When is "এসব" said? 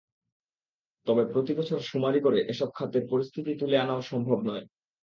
2.47-2.69